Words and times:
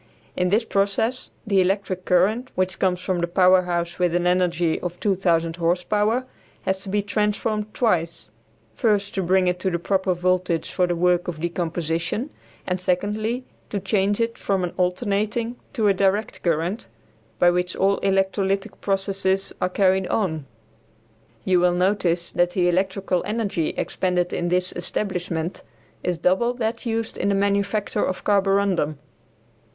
In 0.35 0.49
this 0.49 0.63
process 0.63 1.29
the 1.45 1.61
electric 1.61 2.05
current, 2.05 2.49
which 2.55 2.79
comes 2.79 2.99
from 3.01 3.19
the 3.19 3.27
power 3.27 3.61
house 3.61 3.99
with 3.99 4.15
an 4.15 4.25
energy 4.25 4.79
of 4.79 4.99
2000 4.99 5.57
horse 5.57 5.83
power, 5.83 6.25
has 6.63 6.79
to 6.79 6.89
be 6.89 7.03
transformed 7.03 7.71
twice; 7.75 8.31
first, 8.73 9.13
to 9.13 9.21
bring 9.21 9.47
it 9.47 9.59
to 9.59 9.69
the 9.69 9.77
proper 9.77 10.15
voltage 10.15 10.71
for 10.71 10.87
the 10.87 10.95
work 10.95 11.27
of 11.27 11.39
decomposition, 11.39 12.31
and, 12.65 12.81
secondly, 12.81 13.45
to 13.69 13.79
change 13.79 14.19
it 14.19 14.39
from 14.39 14.63
an 14.63 14.73
alternating 14.75 15.55
to 15.73 15.87
a 15.87 15.93
direct 15.93 16.41
current, 16.41 16.87
by 17.37 17.51
which 17.51 17.75
all 17.75 17.99
electrolytic 17.99 18.81
processes 18.81 19.53
are 19.61 19.69
carried 19.69 20.07
on. 20.07 20.47
You 21.45 21.59
will 21.59 21.75
notice 21.75 22.31
that 22.31 22.49
the 22.49 22.67
electrical 22.67 23.21
energy 23.23 23.69
expended 23.77 24.33
in 24.33 24.49
this 24.49 24.71
establishment 24.73 25.61
is 26.01 26.17
double 26.17 26.55
that 26.55 26.87
used 26.87 27.17
in 27.17 27.29
the 27.29 27.35
manufacture 27.35 28.03
of 28.03 28.23
carborundum. 28.23 28.97